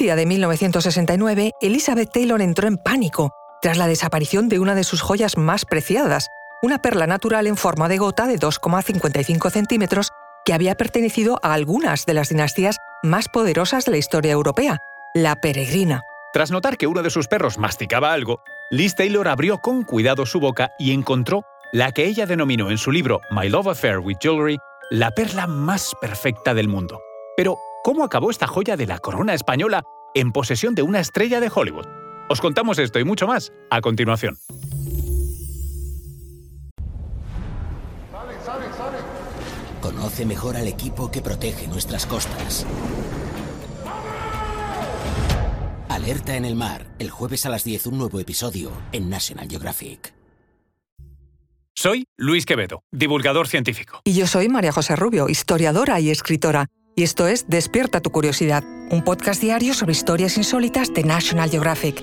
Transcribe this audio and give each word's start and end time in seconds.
día 0.00 0.16
de 0.16 0.24
1969, 0.24 1.52
Elizabeth 1.60 2.10
Taylor 2.10 2.40
entró 2.40 2.66
en 2.66 2.78
pánico 2.78 3.32
tras 3.60 3.76
la 3.76 3.86
desaparición 3.86 4.48
de 4.48 4.58
una 4.58 4.74
de 4.74 4.82
sus 4.82 5.02
joyas 5.02 5.36
más 5.36 5.66
preciadas, 5.66 6.28
una 6.62 6.80
perla 6.80 7.06
natural 7.06 7.46
en 7.46 7.58
forma 7.58 7.86
de 7.88 7.98
gota 7.98 8.26
de 8.26 8.38
2,55 8.38 9.50
centímetros 9.50 10.08
que 10.46 10.54
había 10.54 10.74
pertenecido 10.74 11.38
a 11.42 11.52
algunas 11.52 12.06
de 12.06 12.14
las 12.14 12.30
dinastías 12.30 12.78
más 13.02 13.28
poderosas 13.28 13.84
de 13.84 13.92
la 13.92 13.98
historia 13.98 14.32
europea, 14.32 14.78
la 15.14 15.36
peregrina. 15.36 16.02
Tras 16.32 16.50
notar 16.50 16.78
que 16.78 16.86
uno 16.86 17.02
de 17.02 17.10
sus 17.10 17.28
perros 17.28 17.58
masticaba 17.58 18.14
algo, 18.14 18.40
Liz 18.70 18.94
Taylor 18.94 19.28
abrió 19.28 19.58
con 19.58 19.82
cuidado 19.82 20.24
su 20.24 20.40
boca 20.40 20.70
y 20.78 20.92
encontró 20.92 21.44
la 21.72 21.92
que 21.92 22.06
ella 22.06 22.24
denominó 22.24 22.70
en 22.70 22.78
su 22.78 22.90
libro 22.90 23.20
My 23.30 23.50
Love 23.50 23.68
Affair 23.68 23.98
with 23.98 24.16
Jewelry 24.18 24.56
la 24.90 25.10
perla 25.10 25.46
más 25.46 25.92
perfecta 26.00 26.54
del 26.54 26.68
mundo. 26.68 27.02
Pero, 27.36 27.58
¿cómo 27.82 28.04
acabó 28.04 28.30
esta 28.30 28.46
joya 28.46 28.76
de 28.76 28.86
la 28.86 28.98
corona 28.98 29.34
española 29.34 29.82
en 30.14 30.32
posesión 30.32 30.74
de 30.74 30.82
una 30.82 31.00
estrella 31.00 31.40
de 31.40 31.50
Hollywood? 31.54 31.86
Os 32.28 32.40
contamos 32.40 32.78
esto 32.78 32.98
y 32.98 33.04
mucho 33.04 33.26
más 33.26 33.52
a 33.70 33.80
continuación. 33.80 34.38
Conoce 39.80 40.26
mejor 40.26 40.56
al 40.56 40.68
equipo 40.68 41.10
que 41.10 41.22
protege 41.22 41.66
nuestras 41.66 42.06
costas. 42.06 42.66
Alerta 45.88 46.36
en 46.36 46.44
el 46.44 46.54
mar, 46.54 46.86
el 46.98 47.10
jueves 47.10 47.46
a 47.46 47.48
las 47.48 47.64
10 47.64 47.88
un 47.88 47.98
nuevo 47.98 48.20
episodio 48.20 48.70
en 48.92 49.10
National 49.10 49.48
Geographic. 49.48 50.14
Soy 51.74 52.04
Luis 52.16 52.46
Quevedo, 52.46 52.84
divulgador 52.92 53.48
científico. 53.48 54.00
Y 54.04 54.12
yo 54.12 54.26
soy 54.26 54.48
María 54.48 54.70
José 54.70 54.96
Rubio, 54.96 55.28
historiadora 55.28 55.98
y 55.98 56.10
escritora. 56.10 56.66
Y 56.94 57.02
esto 57.02 57.28
es 57.28 57.48
Despierta 57.48 58.00
tu 58.00 58.10
curiosidad, 58.10 58.64
un 58.90 59.02
podcast 59.02 59.40
diario 59.40 59.74
sobre 59.74 59.92
historias 59.92 60.36
insólitas 60.36 60.92
de 60.92 61.04
National 61.04 61.50
Geographic. 61.50 62.02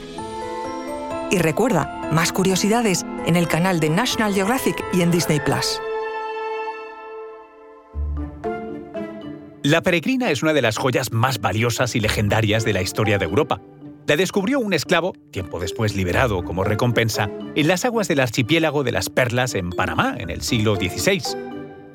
Y 1.29 1.37
recuerda, 1.39 2.09
más 2.11 2.31
curiosidades 2.31 3.05
en 3.25 3.35
el 3.35 3.47
canal 3.47 3.79
de 3.79 3.89
National 3.89 4.33
Geographic 4.33 4.83
y 4.93 5.01
en 5.01 5.11
Disney 5.11 5.39
Plus. 5.41 5.81
La 9.63 9.81
peregrina 9.81 10.31
es 10.31 10.41
una 10.41 10.53
de 10.53 10.61
las 10.61 10.77
joyas 10.77 11.11
más 11.11 11.41
valiosas 11.41 11.95
y 11.95 11.99
legendarias 11.99 12.63
de 12.63 12.71
la 12.71 12.81
historia 12.81 13.17
de 13.17 13.25
Europa. 13.25 13.61
La 14.07 14.15
descubrió 14.15 14.61
un 14.61 14.71
esclavo, 14.71 15.11
tiempo 15.31 15.59
después 15.59 15.93
liberado 15.93 16.45
como 16.45 16.63
recompensa, 16.63 17.29
en 17.55 17.67
las 17.67 17.83
aguas 17.83 18.07
del 18.07 18.21
archipiélago 18.21 18.85
de 18.85 18.93
las 18.93 19.09
Perlas 19.09 19.53
en 19.53 19.71
Panamá 19.71 20.15
en 20.17 20.29
el 20.29 20.41
siglo 20.41 20.77
XVI. 20.77 21.21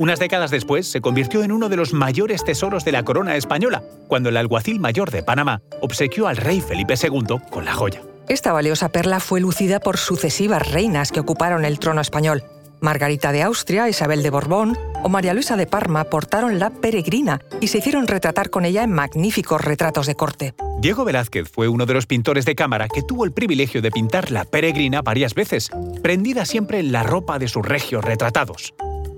Unas 0.03 0.19
décadas 0.19 0.51
después 0.51 0.91
se 0.91 1.01
convirtió 1.01 1.45
en 1.45 1.53
uno 1.53 1.69
de 1.69 1.77
los 1.77 1.93
mayores 1.93 2.43
tesoros 2.43 2.85
de 2.85 2.91
la 2.91 3.05
corona 3.05 3.37
española, 3.37 3.85
cuando 4.09 4.31
el 4.31 4.37
alguacil 4.37 4.81
mayor 4.81 5.13
de 5.13 5.23
Panamá 5.23 5.63
obsequió 5.81 6.27
al 6.27 6.39
rey 6.39 6.61
Felipe 6.61 6.95
II 7.01 7.37
con 7.51 7.65
la 7.65 7.73
joya. 7.73 8.03
Esta 8.29 8.51
valiosa 8.53 8.89
perla 8.89 9.21
fue 9.21 9.41
lucida 9.41 9.79
por 9.79 9.99
sucesivas 9.99 10.73
reinas 10.73 11.13
que 11.13 11.21
ocuparon 11.21 11.65
el 11.65 11.79
trono 11.79 12.01
español. 12.01 12.43
Margarita 12.81 13.31
de 13.31 13.45
Austria, 13.45 13.89
Isabel 13.89 14.25
de 14.25 14.31
Borbón 14.31 14.77
o 15.05 15.09
María 15.09 15.35
Luisa 15.35 15.57
de 15.57 15.69
Parma 15.69 16.03
portaron 16.03 16.59
la 16.59 16.71
peregrina 16.71 17.41
y 17.61 17.69
se 17.69 17.79
hicieron 17.79 18.09
retratar 18.09 18.51
con 18.51 18.65
ella 18.65 18.83
en 18.83 18.91
magníficos 18.91 19.61
retratos 19.61 20.09
de 20.09 20.17
corte. 20.17 20.55
Diego 20.81 21.05
Velázquez 21.05 21.49
fue 21.49 21.69
uno 21.69 21.87
de 21.87 21.95
los 21.95 22.07
pintores 22.07 22.45
de 22.45 22.57
cámara 22.57 22.89
que 22.89 23.03
tuvo 23.03 23.25
el 23.25 23.31
privilegio 23.31 23.81
de 23.81 23.93
pintar 23.93 24.33
la 24.33 24.47
peregrina 24.47 25.01
varias 25.01 25.35
veces, 25.35 25.71
prendida 26.03 26.45
siempre 26.45 26.81
en 26.81 26.91
la 26.91 27.05
ropa 27.05 27.39
de 27.39 27.47
sus 27.47 27.65
regios 27.65 28.05
retratados. 28.05 28.75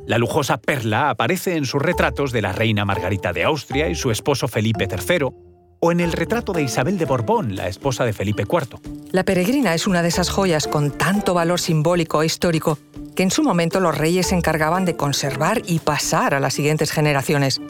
La 0.06 0.18
lujosa 0.18 0.58
perla 0.58 1.08
aparece 1.08 1.56
en 1.56 1.64
sus 1.64 1.80
retratos 1.80 2.30
de 2.30 2.42
la 2.42 2.52
reina 2.52 2.84
Margarita 2.84 3.32
de 3.32 3.44
Austria 3.44 3.88
y 3.88 3.94
su 3.94 4.10
esposo 4.10 4.48
Felipe 4.48 4.86
III, 4.86 5.28
o 5.80 5.92
en 5.92 6.00
el 6.00 6.12
retrato 6.12 6.52
de 6.52 6.62
Isabel 6.62 6.98
de 6.98 7.06
Borbón, 7.06 7.56
la 7.56 7.68
esposa 7.68 8.04
de 8.04 8.12
Felipe 8.12 8.42
IV. 8.42 8.80
La 9.12 9.24
peregrina 9.24 9.74
es 9.74 9.86
una 9.86 10.02
de 10.02 10.08
esas 10.08 10.28
joyas 10.28 10.68
con 10.68 10.90
tanto 10.90 11.32
valor 11.32 11.58
simbólico 11.58 12.22
e 12.22 12.26
histórico 12.26 12.78
que 13.16 13.22
en 13.22 13.30
su 13.30 13.42
momento 13.42 13.80
los 13.80 13.96
reyes 13.96 14.26
se 14.26 14.34
encargaban 14.34 14.84
de 14.84 14.96
conservar 14.96 15.62
y 15.66 15.78
pasar 15.78 16.34
a 16.34 16.40
las 16.40 16.52
siguientes 16.52 16.90
generaciones. 16.90 17.62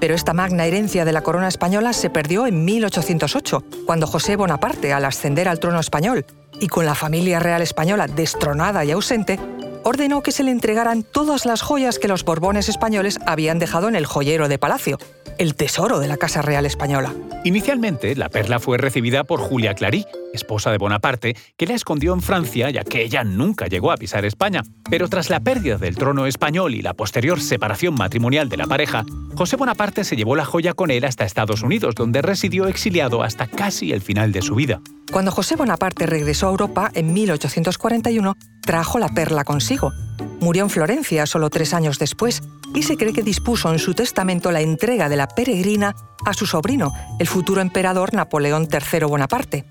Pero 0.00 0.14
esta 0.14 0.32
magna 0.32 0.64
herencia 0.64 1.04
de 1.04 1.12
la 1.12 1.22
corona 1.22 1.48
española 1.48 1.92
se 1.92 2.08
perdió 2.08 2.46
en 2.46 2.64
1808, 2.64 3.62
cuando 3.84 4.06
José 4.06 4.36
Bonaparte, 4.36 4.92
al 4.94 5.04
ascender 5.04 5.48
al 5.48 5.60
trono 5.60 5.80
español 5.80 6.24
y 6.60 6.68
con 6.68 6.86
la 6.86 6.94
familia 6.94 7.40
real 7.40 7.60
española 7.60 8.06
destronada 8.06 8.84
y 8.84 8.90
ausente, 8.90 9.38
ordenó 9.84 10.22
que 10.22 10.32
se 10.32 10.42
le 10.42 10.50
entregaran 10.50 11.02
todas 11.02 11.46
las 11.46 11.62
joyas 11.62 11.98
que 11.98 12.08
los 12.08 12.24
Borbones 12.24 12.68
españoles 12.68 13.18
habían 13.26 13.58
dejado 13.58 13.88
en 13.88 13.94
el 13.94 14.06
joyero 14.06 14.48
de 14.48 14.58
palacio, 14.58 14.98
el 15.38 15.54
tesoro 15.54 15.98
de 15.98 16.08
la 16.08 16.16
Casa 16.16 16.42
Real 16.42 16.66
Española. 16.66 17.12
Inicialmente, 17.44 18.14
la 18.16 18.28
perla 18.28 18.58
fue 18.58 18.78
recibida 18.78 19.24
por 19.24 19.40
Julia 19.40 19.74
Clary, 19.74 20.06
esposa 20.32 20.70
de 20.70 20.78
Bonaparte, 20.78 21.36
que 21.56 21.66
la 21.66 21.74
escondió 21.74 22.12
en 22.14 22.22
Francia 22.22 22.70
ya 22.70 22.84
que 22.84 23.02
ella 23.02 23.24
nunca 23.24 23.66
llegó 23.66 23.92
a 23.92 23.96
pisar 23.96 24.24
España. 24.24 24.62
Pero 24.88 25.08
tras 25.08 25.30
la 25.30 25.40
pérdida 25.40 25.76
del 25.76 25.96
trono 25.96 26.26
español 26.26 26.74
y 26.74 26.82
la 26.82 26.94
posterior 26.94 27.40
separación 27.40 27.94
matrimonial 27.94 28.48
de 28.48 28.56
la 28.56 28.66
pareja, 28.66 29.04
José 29.36 29.56
Bonaparte 29.56 30.04
se 30.04 30.16
llevó 30.16 30.36
la 30.36 30.44
joya 30.44 30.74
con 30.74 30.90
él 30.90 31.04
hasta 31.04 31.24
Estados 31.24 31.62
Unidos, 31.62 31.94
donde 31.94 32.22
residió 32.22 32.66
exiliado 32.66 33.22
hasta 33.22 33.46
casi 33.46 33.92
el 33.92 34.00
final 34.00 34.32
de 34.32 34.42
su 34.42 34.54
vida. 34.54 34.80
Cuando 35.12 35.30
José 35.30 35.56
Bonaparte 35.56 36.06
regresó 36.06 36.46
a 36.46 36.50
Europa 36.50 36.90
en 36.94 37.12
1841, 37.12 38.36
trajo 38.62 38.98
la 38.98 39.08
perla 39.08 39.44
consigo. 39.44 39.92
Murió 40.40 40.64
en 40.64 40.70
Florencia 40.70 41.26
solo 41.26 41.50
tres 41.50 41.74
años 41.74 41.98
después 41.98 42.42
y 42.74 42.82
se 42.82 42.96
cree 42.96 43.12
que 43.12 43.22
dispuso 43.22 43.72
en 43.72 43.78
su 43.78 43.94
testamento 43.94 44.50
la 44.52 44.60
entrega 44.60 45.08
de 45.08 45.16
la 45.16 45.28
peregrina 45.28 45.94
a 46.26 46.34
su 46.34 46.46
sobrino, 46.46 46.92
el 47.18 47.26
futuro 47.26 47.60
emperador 47.60 48.12
Napoleón 48.12 48.68
III 48.70 49.06
Bonaparte. 49.06 49.64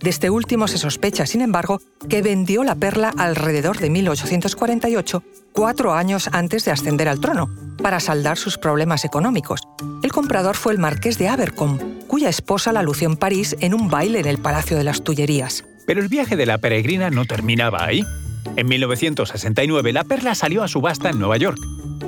De 0.00 0.10
este 0.10 0.30
último 0.30 0.68
se 0.68 0.78
sospecha, 0.78 1.26
sin 1.26 1.40
embargo, 1.40 1.80
que 2.08 2.22
vendió 2.22 2.64
la 2.64 2.74
perla 2.74 3.12
alrededor 3.16 3.78
de 3.78 3.90
1848, 3.90 5.22
cuatro 5.52 5.94
años 5.94 6.28
antes 6.32 6.64
de 6.64 6.70
ascender 6.70 7.08
al 7.08 7.20
trono, 7.20 7.50
para 7.82 8.00
saldar 8.00 8.38
sus 8.38 8.58
problemas 8.58 9.04
económicos. 9.04 9.60
El 10.02 10.12
comprador 10.12 10.56
fue 10.56 10.72
el 10.72 10.78
marqués 10.78 11.18
de 11.18 11.28
Abercombe, 11.28 11.84
cuya 12.06 12.28
esposa 12.28 12.72
la 12.72 12.82
lució 12.82 13.08
en 13.08 13.16
París 13.16 13.56
en 13.60 13.74
un 13.74 13.88
baile 13.88 14.20
en 14.20 14.26
el 14.26 14.38
Palacio 14.38 14.76
de 14.76 14.84
las 14.84 15.02
Tullerías. 15.02 15.64
Pero 15.86 16.00
el 16.00 16.08
viaje 16.08 16.36
de 16.36 16.46
la 16.46 16.58
peregrina 16.58 17.10
no 17.10 17.24
terminaba 17.24 17.84
ahí. 17.84 18.04
En 18.56 18.68
1969 18.68 19.92
la 19.92 20.04
perla 20.04 20.34
salió 20.34 20.62
a 20.62 20.68
subasta 20.68 21.10
en 21.10 21.18
Nueva 21.18 21.36
York. 21.36 21.58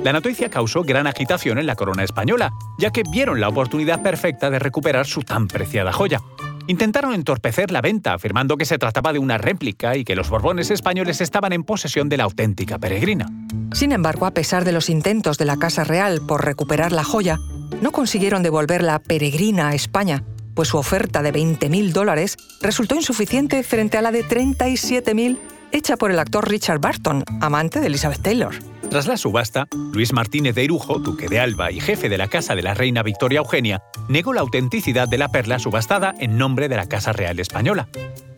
La 0.03 0.13
noticia 0.13 0.49
causó 0.49 0.83
gran 0.83 1.07
agitación 1.07 1.57
en 1.57 1.65
la 1.65 1.75
corona 1.75 2.03
española, 2.03 2.53
ya 2.77 2.91
que 2.91 3.03
vieron 3.03 3.41
la 3.41 3.49
oportunidad 3.49 4.01
perfecta 4.01 4.49
de 4.49 4.57
recuperar 4.57 5.05
su 5.05 5.23
tan 5.23 5.47
preciada 5.47 5.91
joya. 5.91 6.21
Intentaron 6.67 7.13
entorpecer 7.13 7.69
la 7.71 7.81
venta, 7.81 8.13
afirmando 8.13 8.55
que 8.55 8.63
se 8.63 8.77
trataba 8.77 9.11
de 9.11 9.19
una 9.19 9.37
réplica 9.37 9.97
y 9.97 10.05
que 10.05 10.15
los 10.15 10.29
Borbones 10.29 10.71
españoles 10.71 11.19
estaban 11.19 11.51
en 11.51 11.63
posesión 11.63 12.07
de 12.07 12.17
la 12.17 12.23
auténtica 12.23 12.79
peregrina. 12.79 13.25
Sin 13.73 13.91
embargo, 13.91 14.25
a 14.25 14.31
pesar 14.31 14.63
de 14.63 14.71
los 14.71 14.89
intentos 14.89 15.37
de 15.37 15.45
la 15.45 15.57
Casa 15.57 15.83
Real 15.83 16.21
por 16.25 16.45
recuperar 16.45 16.91
la 16.91 17.03
joya, 17.03 17.37
no 17.81 17.91
consiguieron 17.91 18.41
devolver 18.41 18.83
la 18.83 18.99
peregrina 18.99 19.69
a 19.69 19.75
España, 19.75 20.23
pues 20.53 20.69
su 20.69 20.77
oferta 20.77 21.21
de 21.21 21.33
20.000 21.33 21.91
dólares 21.91 22.37
resultó 22.61 22.95
insuficiente 22.95 23.63
frente 23.63 23.97
a 23.97 24.01
la 24.01 24.11
de 24.11 24.23
37.000 24.23 25.39
hecha 25.71 25.97
por 25.97 26.11
el 26.11 26.19
actor 26.19 26.47
Richard 26.47 26.79
Barton, 26.79 27.23
amante 27.41 27.79
de 27.79 27.87
Elizabeth 27.87 28.21
Taylor. 28.21 28.55
Tras 28.89 29.05
la 29.05 29.17
subasta, 29.17 29.67
Luis 29.93 30.13
Martínez 30.13 30.55
de 30.55 30.63
Irujo, 30.63 30.97
duque 30.97 31.27
de 31.27 31.39
Alba 31.39 31.71
y 31.71 31.79
jefe 31.79 32.09
de 32.09 32.17
la 32.17 32.27
Casa 32.27 32.55
de 32.55 32.63
la 32.63 32.73
Reina 32.73 33.03
Victoria 33.03 33.37
Eugenia, 33.37 33.83
negó 34.07 34.33
la 34.33 34.41
autenticidad 34.41 35.07
de 35.07 35.19
la 35.19 35.29
perla 35.29 35.59
subastada 35.59 36.15
en 36.17 36.39
nombre 36.39 36.67
de 36.67 36.75
la 36.75 36.87
Casa 36.87 37.13
Real 37.13 37.39
Española. 37.39 37.87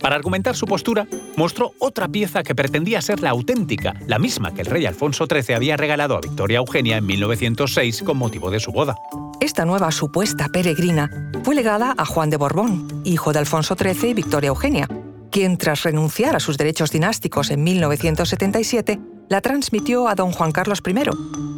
Para 0.02 0.18
argumentar 0.18 0.58
su 0.58 0.66
postura, 0.66 1.08
mostró 1.38 1.72
otra 1.80 2.10
pieza 2.10 2.44
que 2.44 2.54
pretendía 2.54 3.02
ser 3.02 3.22
la 3.22 3.30
auténtica, 3.30 3.96
la 4.08 4.20
misma 4.20 4.54
que 4.54 4.62
el 4.62 4.68
rey 4.68 4.86
Alfonso 4.86 5.26
XIII 5.26 5.56
había 5.56 5.78
regalado 5.78 6.18
a 6.18 6.22
Victoria 6.22 6.58
Eugenia 6.58 6.98
en 6.98 7.06
1906 7.06 8.04
con 8.04 8.18
motivo 8.18 8.52
de 8.52 8.60
su 8.60 8.74
boda. 8.74 8.98
Esta 9.40 9.64
nueva 9.64 9.90
supuesta 9.92 10.50
peregrina 10.50 11.32
fue 11.46 11.56
legada 11.56 11.96
a 11.98 12.04
Juan 12.04 12.30
de 12.30 12.36
Borbón, 12.36 13.02
hijo 13.06 13.32
de 13.32 13.40
Alfonso 13.40 13.78
XIII 13.80 14.10
y 14.10 14.14
Victoria 14.16 14.50
Eugenia, 14.50 14.90
quien 15.32 15.58
tras 15.58 15.84
renunciar 15.84 16.36
a 16.36 16.42
sus 16.42 16.58
derechos 16.58 16.92
dinásticos 16.92 17.52
en 17.52 17.64
1977 17.64 19.00
la 19.32 19.40
transmitió 19.40 20.10
a 20.10 20.16
don 20.16 20.34
Juan 20.34 20.52
Carlos 20.52 20.84
I. 20.86 20.94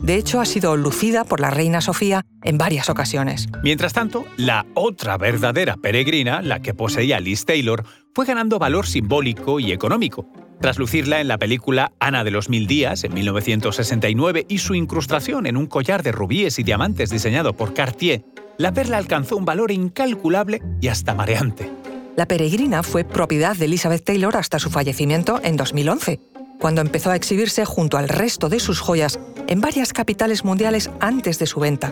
De 0.03 0.15
hecho, 0.15 0.39
ha 0.39 0.45
sido 0.45 0.77
lucida 0.77 1.23
por 1.23 1.39
la 1.39 1.49
reina 1.49 1.81
Sofía 1.81 2.23
en 2.43 2.59
varias 2.59 2.87
ocasiones. 2.87 3.47
Mientras 3.63 3.93
tanto, 3.93 4.25
la 4.37 4.67
otra 4.75 5.17
verdadera 5.17 5.75
peregrina, 5.75 6.43
la 6.43 6.61
que 6.61 6.75
poseía 6.75 7.19
Liz 7.19 7.45
Taylor, 7.45 7.83
fue 8.13 8.27
ganando 8.27 8.59
valor 8.59 8.85
simbólico 8.85 9.59
y 9.59 9.71
económico. 9.71 10.29
Tras 10.61 10.77
lucirla 10.77 11.19
en 11.19 11.27
la 11.27 11.39
película 11.39 11.93
Ana 11.99 12.23
de 12.23 12.29
los 12.29 12.47
Mil 12.47 12.67
Días 12.67 13.03
en 13.05 13.15
1969 13.15 14.45
y 14.47 14.59
su 14.59 14.75
incrustación 14.75 15.47
en 15.47 15.57
un 15.57 15.65
collar 15.65 16.03
de 16.03 16.11
rubíes 16.11 16.59
y 16.59 16.63
diamantes 16.63 17.09
diseñado 17.09 17.53
por 17.53 17.73
Cartier, 17.73 18.23
la 18.59 18.71
perla 18.71 18.97
alcanzó 18.97 19.35
un 19.35 19.45
valor 19.45 19.71
incalculable 19.71 20.61
y 20.79 20.89
hasta 20.89 21.15
mareante. 21.15 21.71
La 22.17 22.27
peregrina 22.27 22.83
fue 22.83 23.03
propiedad 23.03 23.57
de 23.57 23.65
Elizabeth 23.65 24.03
Taylor 24.03 24.37
hasta 24.37 24.59
su 24.59 24.69
fallecimiento 24.69 25.41
en 25.43 25.57
2011 25.57 26.19
cuando 26.63 26.79
empezó 26.79 27.11
a 27.11 27.17
exhibirse 27.17 27.65
junto 27.65 27.97
al 27.97 28.07
resto 28.07 28.47
de 28.47 28.61
sus 28.61 28.79
joyas 28.79 29.19
en 29.49 29.59
varias 29.59 29.91
capitales 29.91 30.45
mundiales 30.45 30.89
antes 31.01 31.37
de 31.37 31.45
su 31.45 31.59
venta. 31.59 31.91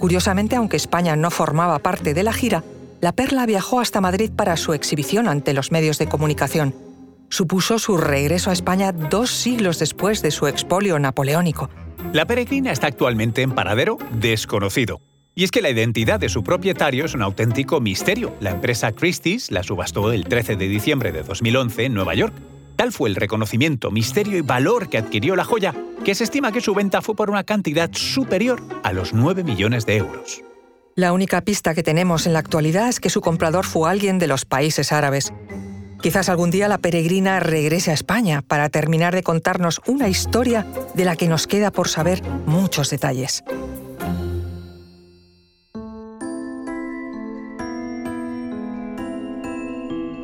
Curiosamente, 0.00 0.56
aunque 0.56 0.76
España 0.76 1.14
no 1.14 1.30
formaba 1.30 1.78
parte 1.78 2.12
de 2.12 2.24
la 2.24 2.32
gira, 2.32 2.64
la 3.00 3.12
perla 3.12 3.46
viajó 3.46 3.78
hasta 3.78 4.00
Madrid 4.00 4.32
para 4.34 4.56
su 4.56 4.72
exhibición 4.72 5.28
ante 5.28 5.52
los 5.52 5.70
medios 5.70 5.98
de 5.98 6.08
comunicación. 6.08 6.74
Supuso 7.28 7.78
su 7.78 7.96
regreso 7.96 8.50
a 8.50 8.54
España 8.54 8.90
dos 8.90 9.30
siglos 9.30 9.78
después 9.78 10.20
de 10.20 10.32
su 10.32 10.48
expolio 10.48 10.98
napoleónico. 10.98 11.70
La 12.12 12.26
peregrina 12.26 12.72
está 12.72 12.88
actualmente 12.88 13.42
en 13.42 13.52
paradero 13.52 13.98
desconocido. 14.18 15.00
Y 15.36 15.44
es 15.44 15.52
que 15.52 15.62
la 15.62 15.70
identidad 15.70 16.18
de 16.18 16.28
su 16.28 16.42
propietario 16.42 17.04
es 17.04 17.14
un 17.14 17.22
auténtico 17.22 17.80
misterio. 17.80 18.34
La 18.40 18.50
empresa 18.50 18.90
Christie's 18.90 19.52
la 19.52 19.62
subastó 19.62 20.10
el 20.10 20.24
13 20.24 20.56
de 20.56 20.66
diciembre 20.66 21.12
de 21.12 21.22
2011 21.22 21.84
en 21.84 21.94
Nueva 21.94 22.16
York. 22.16 22.34
Fue 22.90 23.08
el 23.08 23.14
reconocimiento, 23.14 23.90
misterio 23.92 24.38
y 24.38 24.40
valor 24.40 24.88
que 24.88 24.98
adquirió 24.98 25.36
la 25.36 25.44
joya, 25.44 25.74
que 26.04 26.14
se 26.14 26.24
estima 26.24 26.50
que 26.50 26.60
su 26.60 26.74
venta 26.74 27.02
fue 27.02 27.14
por 27.14 27.30
una 27.30 27.44
cantidad 27.44 27.90
superior 27.92 28.60
a 28.82 28.92
los 28.92 29.12
9 29.12 29.44
millones 29.44 29.86
de 29.86 29.98
euros. 29.98 30.42
La 30.96 31.12
única 31.12 31.42
pista 31.42 31.74
que 31.74 31.82
tenemos 31.82 32.26
en 32.26 32.32
la 32.32 32.40
actualidad 32.40 32.88
es 32.88 32.98
que 32.98 33.10
su 33.10 33.20
comprador 33.20 33.64
fue 33.64 33.88
alguien 33.88 34.18
de 34.18 34.26
los 34.26 34.44
países 34.44 34.90
árabes. 34.90 35.32
Quizás 36.02 36.28
algún 36.28 36.50
día 36.50 36.66
la 36.66 36.78
peregrina 36.78 37.38
regrese 37.38 37.92
a 37.92 37.94
España 37.94 38.42
para 38.42 38.68
terminar 38.68 39.14
de 39.14 39.22
contarnos 39.22 39.80
una 39.86 40.08
historia 40.08 40.66
de 40.94 41.04
la 41.04 41.14
que 41.14 41.28
nos 41.28 41.46
queda 41.46 41.70
por 41.70 41.88
saber 41.88 42.22
muchos 42.46 42.90
detalles. 42.90 43.44